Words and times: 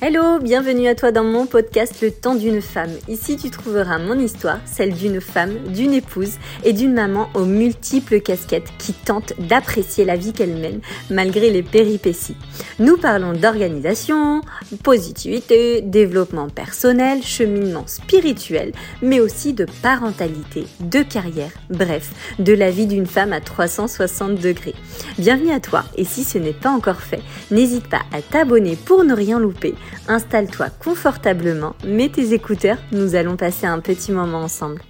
Hello, 0.00 0.38
bienvenue 0.38 0.86
à 0.86 0.94
toi 0.94 1.10
dans 1.10 1.24
mon 1.24 1.46
podcast 1.46 2.02
Le 2.02 2.12
temps 2.12 2.36
d'une 2.36 2.62
femme. 2.62 2.92
Ici 3.08 3.36
tu 3.36 3.50
trouveras 3.50 3.98
mon 3.98 4.16
histoire, 4.16 4.60
celle 4.64 4.94
d'une 4.94 5.20
femme, 5.20 5.58
d'une 5.74 5.92
épouse 5.92 6.38
et 6.62 6.72
d'une 6.72 6.94
maman 6.94 7.28
aux 7.34 7.44
multiples 7.44 8.20
casquettes 8.20 8.70
qui 8.78 8.92
tente 8.92 9.32
d'apprécier 9.40 10.04
la 10.04 10.14
vie 10.14 10.32
qu'elle 10.32 10.54
mène 10.54 10.80
malgré 11.10 11.50
les 11.50 11.64
péripéties. 11.64 12.36
Nous 12.78 12.96
parlons 12.96 13.32
d'organisation, 13.32 14.40
positivité, 14.84 15.80
développement 15.80 16.48
personnel, 16.48 17.20
cheminement 17.24 17.88
spirituel, 17.88 18.70
mais 19.02 19.18
aussi 19.18 19.52
de 19.52 19.66
parentalité, 19.82 20.64
de 20.78 21.02
carrière, 21.02 21.50
bref, 21.70 22.12
de 22.38 22.52
la 22.52 22.70
vie 22.70 22.86
d'une 22.86 23.06
femme 23.06 23.32
à 23.32 23.40
360 23.40 24.36
degrés. 24.36 24.76
Bienvenue 25.18 25.50
à 25.50 25.58
toi 25.58 25.82
et 25.96 26.04
si 26.04 26.22
ce 26.22 26.38
n'est 26.38 26.52
pas 26.52 26.70
encore 26.70 27.00
fait, 27.00 27.22
n'hésite 27.50 27.88
pas 27.88 28.02
à 28.12 28.22
t'abonner 28.22 28.76
pour 28.76 29.02
ne 29.02 29.12
rien 29.12 29.40
louper 29.40 29.74
Installe-toi 30.08 30.70
confortablement, 30.70 31.74
mets 31.84 32.08
tes 32.08 32.32
écouteurs, 32.32 32.78
nous 32.92 33.14
allons 33.14 33.36
passer 33.36 33.66
un 33.66 33.80
petit 33.80 34.12
moment 34.12 34.40
ensemble. 34.40 34.82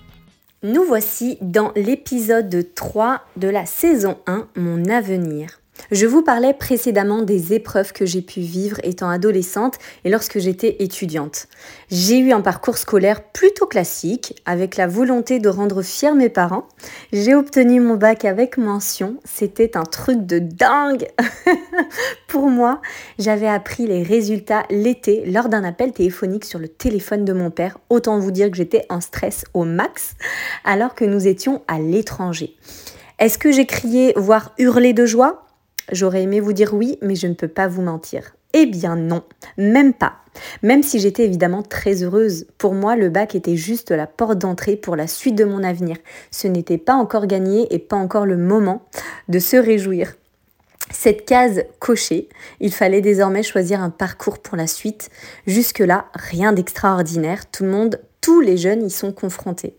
Nous 0.63 0.83
voici 0.83 1.39
dans 1.41 1.73
l'épisode 1.77 2.67
3 2.75 3.21
de 3.37 3.49
la 3.49 3.65
saison 3.65 4.19
1, 4.27 4.49
Mon 4.57 4.85
avenir. 4.87 5.51
Je 5.91 6.07
vous 6.07 6.23
parlais 6.23 6.53
précédemment 6.53 7.23
des 7.23 7.55
épreuves 7.55 7.93
que 7.93 8.05
j'ai 8.05 8.21
pu 8.21 8.41
vivre 8.41 8.79
étant 8.83 9.09
adolescente 9.09 9.79
et 10.05 10.11
lorsque 10.11 10.39
j'étais 10.39 10.77
étudiante. 10.81 11.47
J'ai 11.91 12.19
eu 12.19 12.33
un 12.33 12.41
parcours 12.41 12.79
scolaire 12.79 13.23
plutôt 13.23 13.67
classique, 13.67 14.41
avec 14.45 14.77
la 14.77 14.87
volonté 14.87 15.39
de 15.39 15.49
rendre 15.49 15.83
fiers 15.83 16.13
mes 16.13 16.29
parents. 16.29 16.69
J'ai 17.13 17.35
obtenu 17.35 17.81
mon 17.81 17.95
bac 17.95 18.25
avec 18.25 18.59
mention. 18.59 19.17
C'était 19.25 19.77
un 19.77 19.85
truc 19.85 20.27
de 20.27 20.39
dingue 20.39 21.09
Pour 22.29 22.51
moi, 22.51 22.81
j'avais 23.19 23.49
appris 23.49 23.87
les 23.87 24.03
résultats 24.03 24.65
l'été 24.71 25.25
lors 25.27 25.49
d'un 25.49 25.65
appel 25.65 25.93
téléphonique 25.93 26.45
sur 26.45 26.59
le 26.59 26.69
téléphone 26.69 27.25
de 27.25 27.33
mon 27.33 27.51
père. 27.51 27.79
Autant 27.89 28.19
vous 28.19 28.31
dire 28.31 28.51
que 28.51 28.57
j'étais 28.57 28.85
en 28.91 29.01
stress 29.01 29.45
au 29.55 29.65
max, 29.65 30.15
alors 30.65 30.95
que 30.95 31.05
nous 31.05 31.27
étions 31.27 31.63
à 31.69 31.79
l'étranger. 31.79 32.57
Est-ce 33.19 33.39
que 33.39 33.51
j'ai 33.51 33.67
crié, 33.67 34.13
voire 34.17 34.53
hurlé 34.59 34.93
de 34.93 35.07
joie? 35.07 35.48
J'aurais 35.93 36.23
aimé 36.23 36.41
vous 36.41 36.53
dire 36.53 36.75
oui, 36.75 36.99
mais 37.03 37.15
je 37.15 37.27
ne 37.27 37.35
peux 37.35 37.49
pas 37.49 37.69
vous 37.69 37.83
mentir. 37.83 38.35
Eh 38.55 38.67
bien 38.67 38.97
non, 38.97 39.23
même 39.57 39.93
pas. 39.93 40.15
Même 40.63 40.83
si 40.83 41.01
j'étais 41.01 41.25
évidemment 41.25 41.63
très 41.63 42.03
heureuse, 42.03 42.47
pour 42.57 42.75
moi 42.75 42.97
le 42.97 43.11
bac 43.11 43.35
était 43.35 43.57
juste 43.57 43.91
la 43.91 44.07
porte 44.07 44.39
d'entrée 44.39 44.77
pour 44.77 44.97
la 44.97 45.07
suite 45.07 45.35
de 45.35 45.45
mon 45.45 45.63
avenir. 45.63 45.97
Ce 46.31 46.49
n'était 46.49 46.79
pas 46.79 46.95
encore 46.95 47.27
gagné 47.27 47.73
et 47.75 47.79
pas 47.79 47.97
encore 47.97 48.27
le 48.27 48.37
moment 48.37 48.83
de 49.29 49.39
se 49.39 49.57
réjouir. 49.57 50.15
Cette 50.91 51.27
case 51.27 51.65
cochée, 51.81 52.29
il 52.61 52.73
fallait 52.73 53.03
désormais 53.03 53.43
choisir 53.43 53.83
un 53.83 53.91
parcours 53.91 54.39
pour 54.39 54.57
la 54.57 54.67
suite. 54.67 55.11
Jusque-là, 55.47 56.07
rien 56.15 56.53
d'extraordinaire, 56.53 57.51
tout 57.51 57.65
le 57.65 57.71
monde, 57.71 58.01
les 58.41 58.57
jeunes 58.57 58.87
y 58.87 58.91
sont 58.91 59.13
confrontés. 59.13 59.75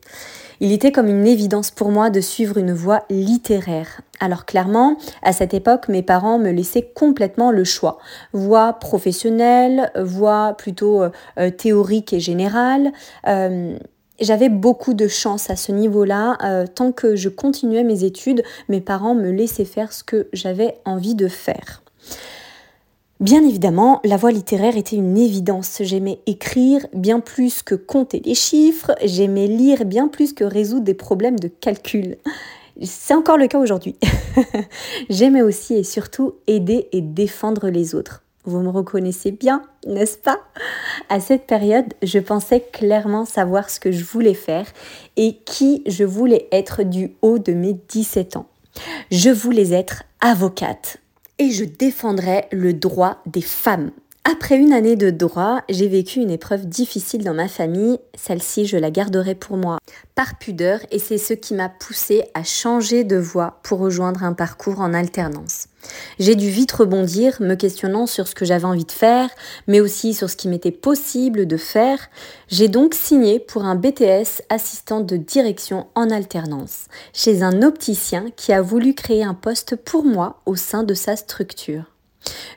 Il 0.62 0.74
était 0.74 0.92
comme 0.92 1.08
une 1.08 1.26
évidence 1.26 1.72
pour 1.72 1.90
moi 1.90 2.10
de 2.10 2.20
suivre 2.20 2.58
une 2.58 2.74
voie 2.74 3.04
littéraire. 3.10 4.02
Alors 4.20 4.46
clairement, 4.46 4.98
à 5.24 5.32
cette 5.32 5.54
époque, 5.54 5.88
mes 5.88 6.04
parents 6.04 6.38
me 6.38 6.52
laissaient 6.52 6.92
complètement 6.94 7.52
le 7.52 7.64
choix. 7.64 7.98
Voie 8.34 8.74
professionnelle, 8.74 9.90
voie 9.98 10.56
plutôt 10.58 11.02
euh, 11.02 11.10
euh, 11.40 11.50
théorique 11.50 12.12
et 12.12 12.20
générale. 12.20 12.92
Euh, 13.28 13.78
j'avais 14.20 14.50
beaucoup 14.50 14.94
de 14.94 15.08
chance 15.08 15.50
à 15.50 15.56
ce 15.56 15.72
niveau-là. 15.72 16.66
tant 16.76 16.92
que 16.92 17.16
je 17.16 17.30
continuais 17.30 17.86
mes 17.86 18.04
études, 18.04 18.44
mes 18.68 18.82
parents 18.82 19.16
me 19.16 19.32
laissaient 19.32 19.64
faire 19.64 19.94
ce 19.94 20.04
que 20.04 20.28
j'avais 20.34 20.76
envie 20.84 21.16
de 21.16 21.30
faire. 21.30 21.82
Bien 23.20 23.44
évidemment, 23.44 24.00
la 24.06 24.16
voie 24.16 24.32
littéraire 24.32 24.78
était 24.78 24.96
une 24.96 25.18
évidence. 25.18 25.80
J'aimais 25.82 26.20
écrire 26.26 26.88
bien 26.94 27.20
plus 27.20 27.64
que 27.64 27.76
compter 27.76 28.22
les 28.24 28.34
chiffres, 28.34 28.96
j'aimais 29.04 29.48
lire 29.48 29.84
bien 29.84 30.08
plus 30.08 30.32
que 30.32 30.46
résoudre 30.46 30.86
des 30.86 30.94
problèmes 30.94 31.38
de 31.38 31.50
calcul. 31.50 32.16
C'est 32.82 33.14
encore 33.14 33.38
le 33.38 33.48
cas 33.48 33.60
aujourd'hui. 33.60 33.98
J'aimais 35.10 35.42
aussi 35.42 35.74
et 35.74 35.84
surtout 35.84 36.36
aider 36.48 36.88
et 36.94 37.02
défendre 37.02 37.68
les 37.68 37.94
autres. 37.94 38.24
Vous 38.46 38.62
me 38.62 38.70
reconnaissez 38.70 39.32
bien, 39.32 39.64
n'est-ce 39.86 40.18
pas? 40.18 40.40
À 41.10 41.20
cette 41.20 41.46
période, 41.46 41.94
je 42.02 42.20
pensais 42.20 42.62
clairement 42.72 43.26
savoir 43.26 43.70
ce 43.70 43.82
que 43.82 43.92
je 43.92 44.06
voulais 44.06 44.34
faire 44.34 44.66
et 45.18 45.40
qui 45.46 45.84
je 45.88 46.06
voulais 46.06 46.48
être 46.54 46.84
du 46.84 47.12
haut 47.22 47.38
de 47.38 47.52
mes 47.52 47.74
17 47.74 48.38
ans. 48.38 48.48
Je 49.12 49.30
voulais 49.30 49.74
être 49.74 50.04
avocate 50.22 51.02
et 51.40 51.52
je 51.52 51.64
défendrai 51.64 52.48
le 52.52 52.74
droit 52.74 53.22
des 53.26 53.42
femmes. 53.42 53.92
Après 54.26 54.58
une 54.58 54.74
année 54.74 54.98
de 54.98 55.10
droit, 55.10 55.62
j'ai 55.70 55.88
vécu 55.88 56.20
une 56.20 56.30
épreuve 56.30 56.68
difficile 56.68 57.24
dans 57.24 57.34
ma 57.34 57.48
famille. 57.48 58.00
Celle-ci, 58.16 58.66
je 58.66 58.78
la 58.78 58.92
garderai 58.92 59.34
pour 59.34 59.56
moi 59.56 59.78
par 60.14 60.38
pudeur 60.38 60.82
et 60.92 61.00
c'est 61.00 61.18
ce 61.18 61.34
qui 61.34 61.54
m'a 61.54 61.70
poussé 61.70 62.26
à 62.34 62.44
changer 62.44 63.06
de 63.06 63.16
voie 63.16 63.60
pour 63.64 63.80
rejoindre 63.80 64.24
un 64.24 64.34
parcours 64.34 64.82
en 64.82 64.94
alternance. 64.94 65.68
J'ai 66.20 66.36
dû 66.36 66.50
vite 66.50 66.72
rebondir, 66.74 67.38
me 67.42 67.56
questionnant 67.56 68.06
sur 68.06 68.28
ce 68.28 68.36
que 68.36 68.44
j'avais 68.44 68.66
envie 68.66 68.86
de 68.86 68.92
faire, 68.92 69.30
mais 69.68 69.80
aussi 69.80 70.14
sur 70.14 70.30
ce 70.30 70.36
qui 70.36 70.50
m'était 70.50 70.72
possible 70.72 71.48
de 71.48 71.58
faire. 71.58 72.00
J'ai 72.50 72.68
donc 72.68 72.96
signé 72.96 73.40
pour 73.40 73.64
un 73.64 73.76
BTS 73.76 74.44
assistant 74.50 75.00
de 75.00 75.16
direction 75.16 75.88
en 75.96 76.10
alternance 76.10 76.86
chez 77.14 77.42
un 77.42 77.62
opticien 77.62 78.26
qui 78.36 78.52
a 78.52 78.62
voulu 78.62 78.94
créer 78.94 79.24
un 79.24 79.34
poste 79.34 79.78
pour 79.78 80.04
moi 80.04 80.42
au 80.46 80.56
sein 80.56 80.84
de 80.84 80.94
sa 80.94 81.16
structure. 81.16 81.86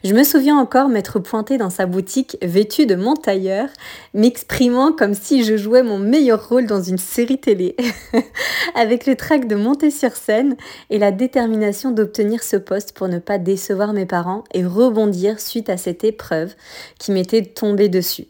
Je 0.05 0.15
me 0.15 0.25
souviens 0.25 0.59
encore 0.59 0.89
m'être 0.89 1.21
pointée 1.21 1.59
dans 1.59 1.71
sa 1.71 1.87
boutique 1.87 2.37
vêtue 2.43 2.87
de 2.87 2.97
mon 2.97 3.15
tailleur, 3.15 3.69
m'exprimant 4.15 4.93
comme 4.93 5.15
si 5.15 5.45
je 5.45 5.57
jouais 5.57 5.85
mon 5.85 5.99
meilleur 5.99 6.49
rôle 6.49 6.67
dans 6.67 6.83
une 6.83 6.99
série 6.99 7.39
télé, 7.39 7.77
avec 8.75 9.07
le 9.07 9.15
trac 9.15 9.47
de 9.47 9.55
monter 9.55 9.93
sur 9.93 10.17
scène 10.17 10.57
et 10.91 10.99
la 10.99 11.13
détermination 11.13 11.93
d'obtenir 11.93 12.43
ce 12.43 12.57
poste 12.57 12.93
pour 12.93 13.07
ne 13.07 13.21
pas 13.21 13.39
décevoir 13.39 13.93
mes 13.93 14.07
parents 14.07 14.43
et 14.53 14.67
rebondir 14.67 15.39
suite 15.39 15.71
à 15.71 15.77
cette 15.77 16.03
épreuve 16.03 16.55
qui 16.99 17.13
m'était 17.13 17.45
tombée 17.45 17.89
dessus. 17.89 18.27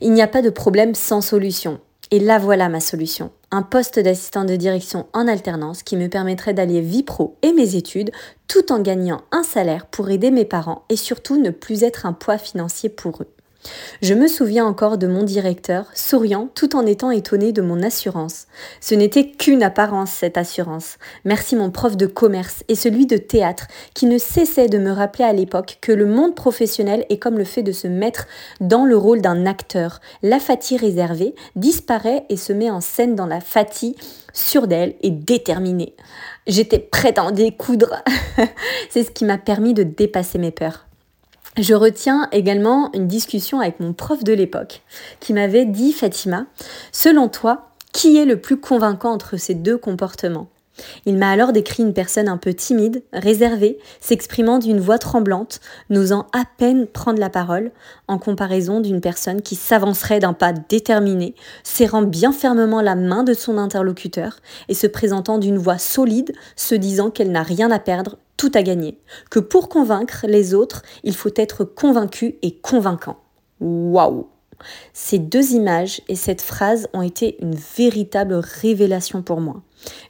Il 0.00 0.12
n'y 0.12 0.22
a 0.22 0.28
pas 0.28 0.42
de 0.42 0.50
problème 0.50 0.94
sans 0.94 1.20
solution. 1.20 1.78
Et 2.12 2.18
là 2.18 2.38
voilà 2.38 2.68
ma 2.68 2.80
solution. 2.80 3.30
Un 3.52 3.62
poste 3.62 4.00
d'assistant 4.00 4.44
de 4.44 4.56
direction 4.56 5.06
en 5.12 5.28
alternance 5.28 5.84
qui 5.84 5.96
me 5.96 6.08
permettrait 6.08 6.54
d'allier 6.54 6.80
vie 6.80 7.04
pro 7.04 7.36
et 7.42 7.52
mes 7.52 7.76
études 7.76 8.10
tout 8.48 8.72
en 8.72 8.80
gagnant 8.80 9.22
un 9.30 9.44
salaire 9.44 9.86
pour 9.86 10.10
aider 10.10 10.32
mes 10.32 10.44
parents 10.44 10.84
et 10.88 10.96
surtout 10.96 11.40
ne 11.40 11.50
plus 11.50 11.84
être 11.84 12.06
un 12.06 12.12
poids 12.12 12.38
financier 12.38 12.88
pour 12.88 13.22
eux. 13.22 13.28
Je 14.00 14.14
me 14.14 14.28
souviens 14.28 14.64
encore 14.64 14.96
de 14.96 15.06
mon 15.06 15.22
directeur, 15.22 15.86
souriant 15.94 16.48
tout 16.54 16.74
en 16.74 16.86
étant 16.86 17.10
étonné 17.10 17.52
de 17.52 17.60
mon 17.60 17.82
assurance. 17.82 18.46
Ce 18.80 18.94
n'était 18.94 19.30
qu'une 19.30 19.62
apparence, 19.62 20.10
cette 20.10 20.38
assurance. 20.38 20.96
Merci 21.24 21.56
mon 21.56 21.70
prof 21.70 21.96
de 21.96 22.06
commerce 22.06 22.64
et 22.68 22.74
celui 22.74 23.06
de 23.06 23.18
théâtre, 23.18 23.66
qui 23.94 24.06
ne 24.06 24.16
cessait 24.16 24.68
de 24.68 24.78
me 24.78 24.90
rappeler 24.90 25.24
à 25.24 25.34
l'époque 25.34 25.78
que 25.82 25.92
le 25.92 26.06
monde 26.06 26.34
professionnel 26.34 27.04
est 27.10 27.18
comme 27.18 27.36
le 27.36 27.44
fait 27.44 27.62
de 27.62 27.72
se 27.72 27.86
mettre 27.86 28.26
dans 28.60 28.86
le 28.86 28.96
rôle 28.96 29.20
d'un 29.20 29.44
acteur. 29.44 30.00
La 30.22 30.40
fatigue 30.40 30.80
réservée 30.80 31.34
disparaît 31.56 32.24
et 32.30 32.36
se 32.36 32.52
met 32.54 32.70
en 32.70 32.80
scène 32.80 33.14
dans 33.14 33.26
la 33.26 33.40
fatigue 33.40 33.96
sûre 34.32 34.68
d'elle 34.68 34.94
et 35.02 35.10
déterminée. 35.10 35.94
J'étais 36.46 36.78
prête 36.78 37.18
à 37.18 37.24
en 37.24 37.30
découdre. 37.30 38.02
C'est 38.90 39.04
ce 39.04 39.10
qui 39.10 39.24
m'a 39.24 39.38
permis 39.38 39.74
de 39.74 39.82
dépasser 39.82 40.38
mes 40.38 40.50
peurs. 40.50 40.86
Je 41.56 41.74
retiens 41.74 42.28
également 42.30 42.92
une 42.94 43.08
discussion 43.08 43.60
avec 43.60 43.80
mon 43.80 43.92
prof 43.92 44.22
de 44.22 44.32
l'époque 44.32 44.82
qui 45.18 45.32
m'avait 45.32 45.64
dit 45.64 45.92
Fatima, 45.92 46.46
selon 46.92 47.28
toi, 47.28 47.70
qui 47.92 48.18
est 48.18 48.24
le 48.24 48.40
plus 48.40 48.56
convaincant 48.56 49.10
entre 49.10 49.36
ces 49.36 49.54
deux 49.54 49.76
comportements? 49.76 50.48
Il 51.04 51.18
m'a 51.18 51.30
alors 51.30 51.52
décrit 51.52 51.82
une 51.82 51.92
personne 51.92 52.28
un 52.28 52.36
peu 52.36 52.54
timide, 52.54 53.02
réservée, 53.12 53.78
s'exprimant 54.00 54.58
d'une 54.58 54.80
voix 54.80 54.98
tremblante, 54.98 55.60
n'osant 55.90 56.26
à 56.32 56.44
peine 56.56 56.86
prendre 56.86 57.18
la 57.18 57.28
parole, 57.30 57.72
en 58.08 58.18
comparaison 58.18 58.80
d'une 58.80 59.00
personne 59.00 59.42
qui 59.42 59.56
s'avancerait 59.56 60.20
d'un 60.20 60.32
pas 60.32 60.52
déterminé, 60.52 61.34
serrant 61.64 62.02
bien 62.02 62.32
fermement 62.32 62.80
la 62.80 62.94
main 62.94 63.24
de 63.24 63.34
son 63.34 63.58
interlocuteur 63.58 64.36
et 64.68 64.74
se 64.74 64.86
présentant 64.86 65.38
d'une 65.38 65.58
voix 65.58 65.78
solide, 65.78 66.32
se 66.56 66.74
disant 66.74 67.10
qu'elle 67.10 67.32
n'a 67.32 67.42
rien 67.42 67.70
à 67.70 67.78
perdre, 67.78 68.16
tout 68.40 68.50
à 68.54 68.62
gagner, 68.62 68.96
que 69.28 69.38
pour 69.38 69.68
convaincre 69.68 70.24
les 70.26 70.54
autres, 70.54 70.80
il 71.04 71.14
faut 71.14 71.28
être 71.36 71.62
convaincu 71.62 72.36
et 72.40 72.56
convaincant. 72.56 73.18
Waouh 73.60 74.28
Ces 74.94 75.18
deux 75.18 75.52
images 75.52 76.00
et 76.08 76.16
cette 76.16 76.40
phrase 76.40 76.88
ont 76.94 77.02
été 77.02 77.36
une 77.42 77.54
véritable 77.54 78.36
révélation 78.36 79.20
pour 79.20 79.42
moi. 79.42 79.60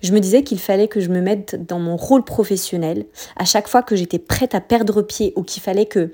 Je 0.02 0.12
me 0.12 0.20
disais 0.20 0.42
qu'il 0.42 0.58
fallait 0.58 0.88
que 0.88 1.00
je 1.00 1.08
me 1.08 1.20
mette 1.20 1.66
dans 1.66 1.78
mon 1.78 1.96
rôle 1.96 2.24
professionnel 2.24 3.06
à 3.36 3.44
chaque 3.44 3.68
fois 3.68 3.82
que 3.82 3.96
j'étais 3.96 4.18
prête 4.18 4.54
à 4.54 4.60
perdre 4.60 5.02
pied 5.02 5.32
ou 5.36 5.42
qu'il 5.42 5.62
fallait 5.62 5.86
que, 5.86 6.10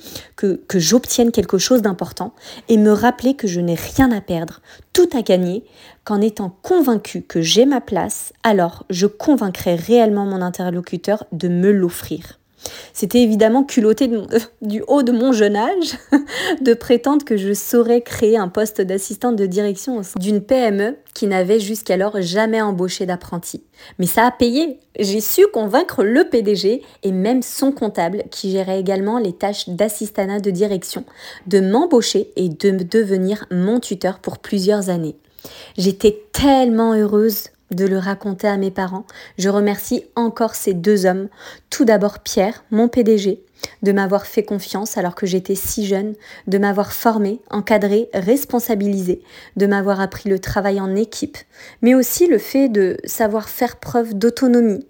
j'obtienne 0.74 1.32
quelque 1.32 1.58
chose 1.58 1.82
d'important 1.82 2.32
et 2.68 2.76
me 2.76 2.90
rappeler 2.90 3.34
que 3.34 3.46
je 3.46 3.60
n'ai 3.60 3.74
rien 3.74 4.10
à 4.12 4.20
perdre, 4.20 4.60
tout 4.92 5.08
à 5.16 5.22
gagner, 5.22 5.64
qu'en 6.04 6.20
étant 6.20 6.56
convaincue 6.62 7.22
que 7.22 7.40
j'ai 7.40 7.66
ma 7.66 7.80
place, 7.80 8.32
alors 8.42 8.84
je 8.90 9.06
convaincrai 9.06 9.74
réellement 9.74 10.24
mon 10.24 10.42
interlocuteur 10.42 11.24
de 11.32 11.48
me 11.48 11.70
l'offrir. 11.70 12.38
C'était 12.92 13.20
évidemment 13.20 13.64
culotté 13.64 14.10
du 14.62 14.82
haut 14.88 15.02
de 15.02 15.12
mon 15.12 15.32
jeune 15.32 15.56
âge 15.56 15.98
de 16.60 16.74
prétendre 16.74 17.24
que 17.24 17.36
je 17.36 17.52
saurais 17.52 18.00
créer 18.00 18.36
un 18.36 18.48
poste 18.48 18.80
d'assistante 18.80 19.36
de 19.36 19.46
direction 19.46 20.00
d'une 20.18 20.40
PME 20.40 20.96
qui 21.14 21.26
n'avait 21.26 21.60
jusqu'alors 21.60 22.20
jamais 22.20 22.60
embauché 22.60 23.06
d'apprenti. 23.06 23.62
Mais 23.98 24.06
ça 24.06 24.26
a 24.26 24.30
payé. 24.30 24.78
J'ai 24.98 25.20
su 25.20 25.46
convaincre 25.52 26.04
le 26.04 26.28
PDG 26.28 26.82
et 27.02 27.12
même 27.12 27.42
son 27.42 27.72
comptable, 27.72 28.24
qui 28.30 28.50
gérait 28.50 28.80
également 28.80 29.18
les 29.18 29.32
tâches 29.32 29.68
d'assistanat 29.68 30.40
de 30.40 30.50
direction, 30.50 31.04
de 31.46 31.60
m'embaucher 31.60 32.30
et 32.36 32.48
de 32.48 32.70
devenir 32.70 33.46
mon 33.50 33.80
tuteur 33.80 34.20
pour 34.20 34.38
plusieurs 34.38 34.88
années. 34.88 35.16
J'étais 35.76 36.22
tellement 36.32 36.94
heureuse 36.94 37.48
de 37.70 37.86
le 37.86 37.98
raconter 37.98 38.48
à 38.48 38.56
mes 38.56 38.70
parents. 38.70 39.06
Je 39.38 39.48
remercie 39.48 40.04
encore 40.14 40.54
ces 40.54 40.74
deux 40.74 41.06
hommes. 41.06 41.28
Tout 41.70 41.84
d'abord 41.84 42.20
Pierre, 42.20 42.64
mon 42.70 42.88
PDG, 42.88 43.42
de 43.82 43.92
m'avoir 43.92 44.26
fait 44.26 44.42
confiance 44.42 44.96
alors 44.96 45.14
que 45.14 45.26
j'étais 45.26 45.54
si 45.54 45.86
jeune, 45.86 46.14
de 46.46 46.58
m'avoir 46.58 46.92
formé, 46.92 47.40
encadré, 47.50 48.08
responsabilisé, 48.14 49.22
de 49.56 49.66
m'avoir 49.66 50.00
appris 50.00 50.28
le 50.28 50.38
travail 50.38 50.80
en 50.80 50.94
équipe, 50.94 51.38
mais 51.82 51.94
aussi 51.94 52.26
le 52.26 52.38
fait 52.38 52.68
de 52.68 52.96
savoir 53.04 53.48
faire 53.48 53.76
preuve 53.76 54.14
d'autonomie. 54.14 54.86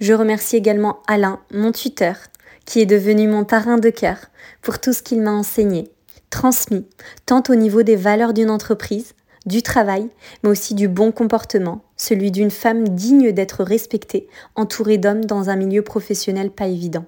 Je 0.00 0.14
remercie 0.14 0.56
également 0.56 1.00
Alain, 1.06 1.40
mon 1.52 1.72
tuteur, 1.72 2.16
qui 2.64 2.80
est 2.80 2.86
devenu 2.86 3.28
mon 3.28 3.44
parrain 3.44 3.78
de 3.78 3.90
cœur, 3.90 4.18
pour 4.62 4.78
tout 4.78 4.92
ce 4.92 5.02
qu'il 5.02 5.22
m'a 5.22 5.32
enseigné, 5.32 5.90
transmis, 6.30 6.86
tant 7.26 7.42
au 7.48 7.54
niveau 7.54 7.82
des 7.82 7.96
valeurs 7.96 8.34
d'une 8.34 8.50
entreprise, 8.50 9.14
du 9.48 9.62
travail, 9.62 10.08
mais 10.42 10.50
aussi 10.50 10.74
du 10.74 10.86
bon 10.86 11.10
comportement, 11.10 11.80
celui 11.96 12.30
d'une 12.30 12.50
femme 12.50 12.88
digne 12.88 13.32
d'être 13.32 13.64
respectée, 13.64 14.28
entourée 14.54 14.98
d'hommes 14.98 15.24
dans 15.24 15.50
un 15.50 15.56
milieu 15.56 15.82
professionnel 15.82 16.50
pas 16.50 16.68
évident. 16.68 17.04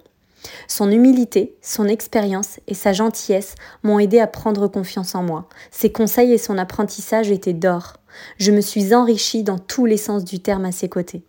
Son 0.69 0.91
humilité, 0.91 1.55
son 1.63 1.87
expérience 1.87 2.61
et 2.67 2.75
sa 2.75 2.93
gentillesse 2.93 3.55
m'ont 3.83 3.99
aidé 3.99 4.19
à 4.19 4.27
prendre 4.27 4.69
confiance 4.69 5.15
en 5.15 5.23
moi. 5.23 5.49
Ses 5.71 5.93
conseils 5.93 6.33
et 6.33 6.39
son 6.39 6.59
apprentissage 6.59 7.31
étaient 7.31 7.53
d'or. 7.53 7.99
Je 8.39 8.51
me 8.51 8.61
suis 8.61 8.95
enrichie 8.95 9.43
dans 9.43 9.59
tous 9.59 9.87
les 9.87 9.97
sens 9.99 10.25
du 10.25 10.41
terme 10.41 10.65
à 10.65 10.73
ses 10.73 10.89
côtés. 10.89 11.23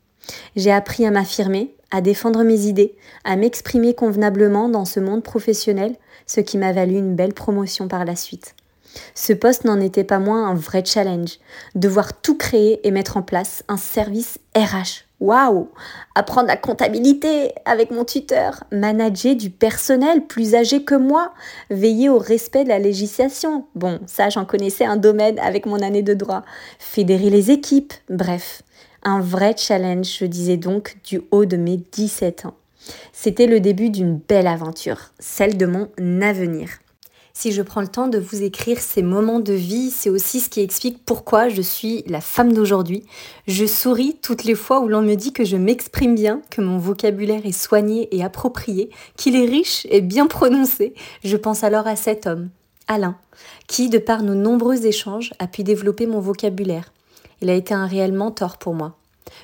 J'ai 0.56 0.72
appris 0.72 1.06
à 1.06 1.12
m'affirmer, 1.12 1.76
à 1.92 2.02
défendre 2.02 2.44
mes 2.44 2.68
idées, 2.68 2.96
à 3.26 3.36
m'exprimer 3.36 3.94
convenablement 3.94 4.70
dans 4.70 4.86
ce 4.86 5.00
monde 5.00 5.24
professionnel, 5.24 5.96
ce 6.26 6.40
qui 6.40 6.58
m'a 6.58 6.72
valu 6.72 6.96
une 6.96 7.16
belle 7.16 7.34
promotion 7.34 7.88
par 7.88 8.06
la 8.06 8.16
suite. 8.16 8.56
Ce 9.16 9.34
poste 9.34 9.66
n'en 9.66 9.80
était 9.80 10.04
pas 10.04 10.20
moins 10.20 10.48
un 10.48 10.54
vrai 10.54 10.84
challenge. 10.86 11.40
Devoir 11.76 12.22
tout 12.22 12.38
créer 12.38 12.86
et 12.88 12.92
mettre 12.92 13.18
en 13.18 13.22
place 13.22 13.64
un 13.68 13.78
service 13.78 14.40
RH. 14.56 15.06
Waouh 15.20 15.70
Apprendre 16.16 16.48
la 16.48 16.58
comptabilité 16.58 17.54
avec 17.66 17.92
mon 17.92 18.06
tuteur, 18.06 18.64
manager 18.72 19.36
du 19.36 19.52
personnel 19.52 20.26
plus 20.26 20.56
âgé 20.56 20.84
que 20.84 20.96
moi, 20.96 21.34
veiller 21.70 22.10
au 22.10 22.18
respect 22.18 22.64
de 22.64 22.70
la 22.70 22.80
législation. 22.80 23.66
Bon, 23.76 24.00
ça 24.08 24.30
j'en 24.30 24.46
connaissais 24.46 24.86
un 24.86 24.98
domaine 24.98 25.38
avec 25.40 25.68
mon 25.68 25.80
année 25.80 26.02
de 26.02 26.16
droit. 26.16 26.42
Fédérer 26.80 27.30
les 27.30 27.52
équipes, 27.52 27.94
bref. 28.10 28.64
Un 29.04 29.20
vrai 29.20 29.56
challenge, 29.58 30.18
je 30.20 30.26
disais 30.26 30.58
donc, 30.58 30.98
du 31.04 31.22
haut 31.32 31.46
de 31.46 31.58
mes 31.58 31.78
17 31.78 32.46
ans. 32.46 32.56
C'était 33.14 33.48
le 33.48 33.60
début 33.60 33.90
d'une 33.90 34.18
belle 34.18 34.48
aventure, 34.48 35.12
celle 35.20 35.56
de 35.58 35.66
mon 35.66 35.88
avenir. 36.22 36.70
Si 37.42 37.52
je 37.52 37.64
prends 37.64 37.82
le 37.82 37.88
temps 37.88 38.08
de 38.08 38.20
vous 38.20 38.44
écrire 38.44 38.80
ces 38.80 39.02
moments 39.02 39.40
de 39.40 39.54
vie, 39.54 39.90
c'est 39.90 40.12
aussi 40.12 40.40
ce 40.42 40.48
qui 40.48 40.62
explique 40.62 41.04
pourquoi 41.04 41.50
je 41.50 41.64
suis 41.64 42.04
la 42.06 42.22
femme 42.22 42.54
d'aujourd'hui. 42.54 43.04
Je 43.48 43.66
souris 43.66 44.16
toutes 44.22 44.44
les 44.44 44.54
fois 44.54 44.80
où 44.80 44.88
l'on 44.88 45.02
me 45.02 45.16
dit 45.16 45.34
que 45.34 45.44
je 45.44 45.58
m'exprime 45.58 46.14
bien, 46.14 46.44
que 46.52 46.62
mon 46.62 46.78
vocabulaire 46.78 47.44
est 47.44 47.52
soigné 47.52 48.16
et 48.16 48.24
approprié, 48.24 48.92
qu'il 49.18 49.36
est 49.36 49.48
riche 49.48 49.88
et 49.90 50.02
bien 50.02 50.28
prononcé. 50.28 50.94
Je 51.24 51.36
pense 51.36 51.64
alors 51.64 51.88
à 51.88 51.96
cet 51.96 52.28
homme, 52.28 52.50
Alain, 52.88 53.18
qui, 53.66 53.90
de 53.90 53.98
par 53.98 54.22
nos 54.22 54.36
nombreux 54.36 54.86
échanges, 54.86 55.34
a 55.40 55.48
pu 55.48 55.64
développer 55.64 56.06
mon 56.06 56.20
vocabulaire. 56.20 56.94
Il 57.42 57.50
a 57.50 57.56
été 57.56 57.74
un 57.74 57.88
réel 57.88 58.14
mentor 58.14 58.60
pour 58.60 58.76
moi. 58.76 58.98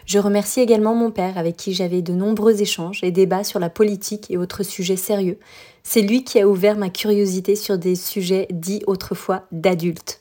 Je 0.06 0.20
remercie 0.20 0.60
également 0.60 0.94
mon 0.94 1.12
père 1.12 1.38
avec 1.38 1.58
qui 1.58 1.74
j'avais 1.74 2.02
de 2.02 2.14
nombreux 2.14 2.62
échanges 2.62 3.00
et 3.04 3.12
débats 3.12 3.44
sur 3.44 3.60
la 3.60 3.70
politique 3.70 4.30
et 4.30 4.38
autres 4.38 4.64
sujets 4.64 4.98
sérieux. 4.98 5.40
C'est 5.90 6.02
lui 6.02 6.26
qui 6.26 6.42
a 6.42 6.50
ouvert 6.50 6.78
ma 6.78 6.90
curiosité 6.90 7.56
sur 7.56 7.78
des 7.78 7.96
sujets 7.96 8.50
dits 8.52 8.84
autrefois 8.88 9.46
d'adultes. 9.54 10.20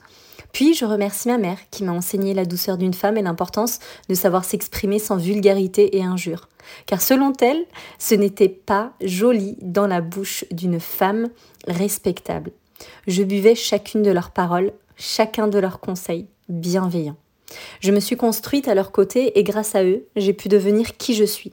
Puis 0.52 0.74
je 0.74 0.84
remercie 0.84 1.26
ma 1.26 1.38
mère 1.38 1.58
qui 1.72 1.82
m'a 1.82 1.90
enseigné 1.90 2.34
la 2.34 2.44
douceur 2.44 2.78
d'une 2.78 2.94
femme 2.94 3.16
et 3.16 3.22
l'importance 3.22 3.80
de 4.08 4.14
savoir 4.14 4.44
s'exprimer 4.44 5.00
sans 5.00 5.16
vulgarité 5.16 5.96
et 5.96 6.04
injure. 6.04 6.48
Car 6.86 7.02
selon 7.02 7.32
elle, 7.40 7.64
ce 7.98 8.14
n'était 8.14 8.48
pas 8.48 8.92
joli 9.00 9.56
dans 9.60 9.88
la 9.88 10.00
bouche 10.00 10.44
d'une 10.52 10.78
femme 10.78 11.30
respectable. 11.66 12.52
Je 13.08 13.24
buvais 13.24 13.56
chacune 13.56 14.04
de 14.04 14.12
leurs 14.12 14.30
paroles, 14.30 14.72
chacun 14.96 15.48
de 15.48 15.58
leurs 15.58 15.80
conseils 15.80 16.28
bienveillants. 16.48 17.16
Je 17.80 17.90
me 17.90 17.98
suis 17.98 18.16
construite 18.16 18.68
à 18.68 18.76
leur 18.76 18.92
côté 18.92 19.36
et 19.36 19.42
grâce 19.42 19.74
à 19.74 19.82
eux, 19.82 20.06
j'ai 20.14 20.32
pu 20.32 20.46
devenir 20.46 20.96
qui 20.96 21.14
je 21.14 21.24
suis. 21.24 21.52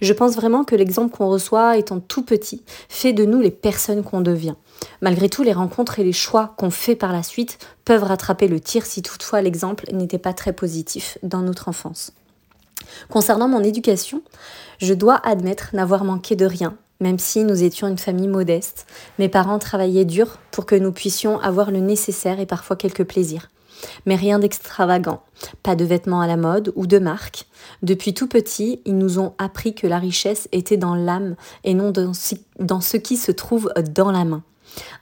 Je 0.00 0.12
pense 0.12 0.34
vraiment 0.34 0.64
que 0.64 0.74
l'exemple 0.74 1.16
qu'on 1.16 1.28
reçoit 1.28 1.76
étant 1.76 2.00
tout 2.00 2.22
petit 2.22 2.62
fait 2.88 3.12
de 3.12 3.24
nous 3.24 3.40
les 3.40 3.50
personnes 3.50 4.02
qu'on 4.02 4.20
devient. 4.20 4.54
Malgré 5.00 5.28
tout, 5.28 5.42
les 5.42 5.52
rencontres 5.52 5.98
et 5.98 6.04
les 6.04 6.12
choix 6.12 6.54
qu'on 6.56 6.70
fait 6.70 6.96
par 6.96 7.12
la 7.12 7.22
suite 7.22 7.58
peuvent 7.84 8.04
rattraper 8.04 8.48
le 8.48 8.60
tir 8.60 8.86
si 8.86 9.02
toutefois 9.02 9.42
l'exemple 9.42 9.86
n'était 9.92 10.18
pas 10.18 10.32
très 10.32 10.52
positif 10.52 11.18
dans 11.22 11.40
notre 11.40 11.68
enfance. 11.68 12.12
Concernant 13.08 13.48
mon 13.48 13.62
éducation, 13.62 14.22
je 14.78 14.94
dois 14.94 15.20
admettre 15.24 15.70
n'avoir 15.72 16.04
manqué 16.04 16.36
de 16.36 16.46
rien, 16.46 16.76
même 17.00 17.18
si 17.18 17.44
nous 17.44 17.62
étions 17.62 17.88
une 17.88 17.98
famille 17.98 18.28
modeste. 18.28 18.86
Mes 19.18 19.28
parents 19.28 19.58
travaillaient 19.58 20.04
dur 20.04 20.38
pour 20.50 20.66
que 20.66 20.74
nous 20.74 20.92
puissions 20.92 21.40
avoir 21.40 21.70
le 21.70 21.80
nécessaire 21.80 22.40
et 22.40 22.46
parfois 22.46 22.76
quelques 22.76 23.04
plaisirs 23.04 23.48
mais 24.06 24.16
rien 24.16 24.38
d'extravagant, 24.38 25.22
pas 25.62 25.76
de 25.76 25.84
vêtements 25.84 26.20
à 26.20 26.26
la 26.26 26.36
mode 26.36 26.72
ou 26.76 26.86
de 26.86 26.98
marque. 26.98 27.46
Depuis 27.82 28.14
tout 28.14 28.28
petit, 28.28 28.80
ils 28.84 28.96
nous 28.96 29.18
ont 29.18 29.34
appris 29.38 29.74
que 29.74 29.86
la 29.86 29.98
richesse 29.98 30.48
était 30.52 30.76
dans 30.76 30.94
l'âme 30.94 31.36
et 31.64 31.74
non 31.74 31.92
dans 31.92 32.80
ce 32.80 32.96
qui 32.96 33.16
se 33.16 33.32
trouve 33.32 33.72
dans 33.94 34.10
la 34.10 34.24
main. 34.24 34.42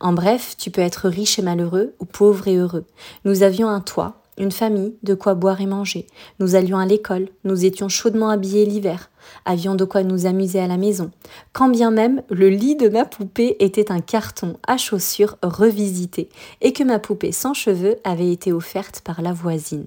En 0.01 0.13
bref, 0.13 0.57
tu 0.59 0.71
peux 0.71 0.81
être 0.81 1.09
riche 1.09 1.39
et 1.39 1.43
malheureux 1.43 1.95
ou 1.99 2.05
pauvre 2.05 2.49
et 2.49 2.57
heureux. 2.57 2.85
Nous 3.25 3.43
avions 3.43 3.69
un 3.69 3.81
toit, 3.81 4.22
famille, 4.51 4.97
de 5.03 5.15
quoi 5.15 5.35
boire 5.35 5.61
et 5.61 5.67
manger. 5.67 6.07
Nous 6.41 6.55
allions 6.57 6.79
à 6.79 6.87
l'école, 6.87 7.29
nous 7.45 7.65
étions 7.65 7.89
chaudement 7.89 8.31
habillés 8.31 8.65
l'hiver, 8.65 9.11
avions 9.45 9.75
de 9.75 9.85
quoi 9.85 10.03
nous 10.03 10.27
amuser 10.27 10.59
à 10.59 10.67
la 10.67 10.77
maison. 10.77 11.11
Quand 11.53 11.69
bien 11.69 11.91
même 11.91 12.23
le 12.31 12.49
lit 12.49 12.75
de 12.77 12.89
ma 12.89 13.05
poupée 13.05 13.57
était 13.61 13.93
un 13.93 14.01
carton 14.01 14.57
à 14.67 14.77
chaussures 14.77 15.37
revisité 15.43 16.29
et 16.61 16.73
que 16.73 16.83
ma 16.83 16.99
poupée 16.99 17.33
sans 17.33 17.55
cheveux 17.55 17.97
avait 18.05 18.33
été 18.33 18.53
offerte 18.53 19.03
par 19.03 19.23
la 19.23 19.33
voisine. 19.33 19.87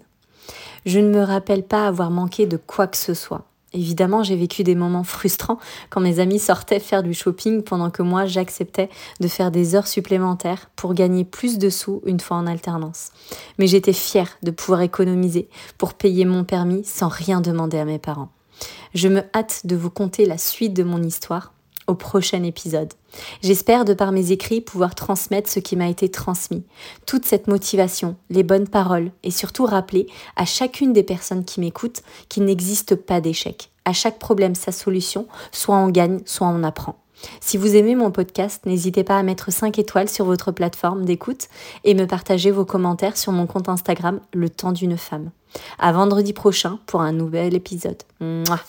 Je 0.86 1.00
ne 1.00 1.10
me 1.10 1.24
rappelle 1.24 1.64
pas 1.64 1.88
avoir 1.88 2.12
manqué 2.12 2.46
de 2.46 2.58
quoi 2.58 2.88
que 2.88 2.98
ce 2.98 3.14
soit. 3.14 3.46
Évidemment, 3.74 4.24
j'ai 4.24 4.36
vécu 4.36 4.64
des 4.64 4.76
moments 4.76 5.04
frustrants 5.04 5.60
quand 5.90 6.00
mes 6.00 6.20
amis 6.20 6.40
sortaient 6.40 6.80
faire 6.80 7.04
du 7.04 7.14
shopping 7.14 7.62
pendant 7.62 7.90
que 7.90 8.04
moi 8.04 8.26
j'acceptais 8.26 8.90
de 9.20 9.28
faire 9.28 9.52
des 9.52 9.76
heures 9.76 9.88
supplémentaires 9.88 10.70
pour 10.76 10.94
gagner 10.94 11.26
plus 11.26 11.58
de 11.58 11.70
sous 11.70 12.02
une 12.06 12.20
fois 12.20 12.38
en 12.38 12.48
alternance. 12.48 13.12
Mais 13.58 13.68
j'étais 13.68 13.94
fière 13.94 14.38
de 14.44 14.52
pouvoir 14.52 14.82
économiser 14.82 15.50
pour 15.78 15.94
payer 15.94 16.26
mon 16.26 16.44
permis 16.44 16.84
sans 16.86 17.10
rien 17.10 17.42
demander 17.42 17.78
à 17.78 17.86
mes 17.86 18.00
parents. 18.00 18.30
Je 18.94 19.10
me 19.10 19.24
hâte 19.36 19.66
de 19.66 19.76
vous 19.76 19.90
conter 19.90 20.26
la 20.26 20.38
suite 20.38 20.74
de 20.74 20.84
mon 20.84 21.04
histoire 21.04 21.52
au 21.88 21.96
prochain 21.96 22.44
épisode. 22.44 22.94
J'espère 23.42 23.86
de 23.86 23.94
par 23.94 24.12
mes 24.12 24.32
écrits 24.32 24.62
pouvoir 24.62 24.96
transmettre 24.96 25.50
ce 25.50 25.60
qui 25.60 25.76
m'a 25.76 25.88
été 25.88 26.10
transmis, 26.10 26.64
toute 27.06 27.26
cette 27.26 27.48
motivation, 27.48 28.16
les 28.30 28.44
bonnes 28.44 28.68
paroles 28.68 29.12
et 29.24 29.32
surtout 29.32 29.66
rappeler 29.66 30.08
à 30.36 30.46
chacune 30.46 30.94
des 30.94 31.04
personnes 31.04 31.46
qui 31.46 31.60
m'écoutent 31.60 32.02
qu'il 32.30 32.46
n'existe 32.46 32.96
pas 32.96 33.22
d'échec. 33.22 33.72
À 33.86 33.94
chaque 33.94 34.20
problème 34.20 34.56
sa 34.56 34.72
solution, 34.72 35.28
soit 35.52 35.76
on 35.76 35.90
gagne, 35.90 36.22
soit 36.26 36.48
on 36.48 36.64
apprend. 36.64 36.98
Si 37.40 37.58
vous 37.58 37.76
aimez 37.76 37.96
mon 37.96 38.12
podcast, 38.12 38.66
n'hésitez 38.66 39.04
pas 39.04 39.18
à 39.18 39.24
mettre 39.24 39.52
5 39.52 39.80
étoiles 39.80 40.10
sur 40.10 40.26
votre 40.26 40.52
plateforme 40.52 41.06
d'écoute 41.06 41.48
et 41.84 41.94
me 41.94 42.06
partager 42.06 42.52
vos 42.52 42.66
commentaires 42.66 43.18
sur 43.18 43.32
mon 43.32 43.48
compte 43.48 43.70
Instagram 43.70 44.20
Le 44.34 44.50
temps 44.50 44.72
d'une 44.72 44.98
femme. 44.98 45.32
À 45.80 45.92
vendredi 45.94 46.34
prochain 46.34 46.80
pour 46.86 47.02
un 47.02 47.14
nouvel 47.14 47.54
épisode. 47.54 48.02
Mouah 48.20 48.60